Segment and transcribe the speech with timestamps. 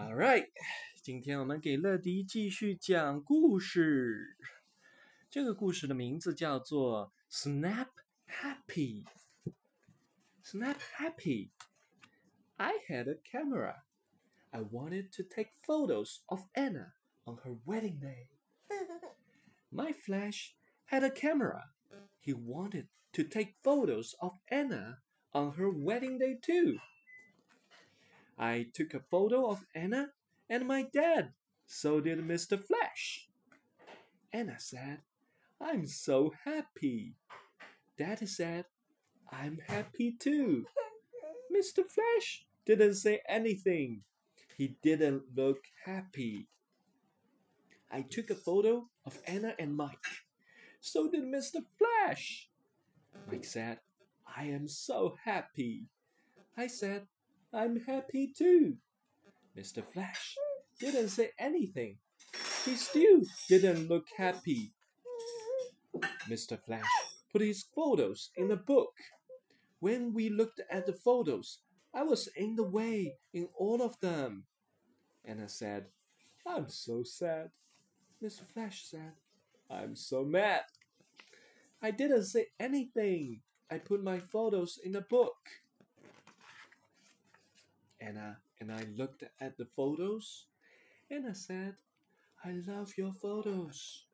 [0.00, 0.46] All right，
[1.02, 4.38] 今天我们给乐迪继续讲故事。
[5.28, 7.88] 这个故事的名字叫做 Snap
[8.26, 9.04] Happy。
[10.42, 11.50] Snap Happy。
[12.56, 13.82] I had a camera.
[14.50, 16.94] I wanted to take photos of Anna
[17.24, 18.28] on her wedding day.
[19.70, 19.94] Mr.
[19.94, 20.54] Flash
[20.86, 21.72] had a camera.
[22.20, 25.00] He wanted to take photos of Anna
[25.34, 26.78] on her wedding day too.
[28.40, 30.08] I took a photo of Anna
[30.48, 31.34] and my dad.
[31.66, 32.58] So did Mr.
[32.58, 33.28] Flash.
[34.32, 35.02] Anna said,
[35.60, 37.16] I'm so happy.
[37.98, 38.64] Daddy said,
[39.30, 40.64] I'm happy too.
[41.54, 41.84] Mr.
[41.86, 44.00] Flash didn't say anything.
[44.56, 46.48] He didn't look happy.
[47.92, 49.98] I took a photo of Anna and Mike.
[50.80, 51.60] So did Mr.
[51.76, 52.48] Flash.
[53.30, 53.80] Mike said,
[54.26, 55.88] I am so happy.
[56.56, 57.06] I said,
[57.52, 58.76] I'm happy too.
[59.56, 59.84] Mr.
[59.84, 60.36] Flash
[60.78, 61.98] didn't say anything.
[62.64, 64.72] He still didn't look happy.
[66.28, 66.62] Mr.
[66.62, 66.86] Flash
[67.32, 68.92] put his photos in a book.
[69.80, 71.58] When we looked at the photos,
[71.92, 74.44] I was in the way in all of them.
[75.24, 75.86] Anna said,
[76.46, 77.50] I'm so sad.
[78.22, 78.46] Mr.
[78.52, 79.12] Flash said,
[79.68, 80.62] I'm so mad.
[81.82, 83.40] I didn't say anything.
[83.70, 85.36] I put my photos in a book.
[88.00, 90.46] Anna and I looked at the photos.
[91.10, 91.76] and I said,
[92.44, 94.06] I love your photos.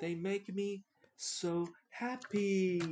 [0.00, 0.84] They make me
[1.16, 2.82] so happy.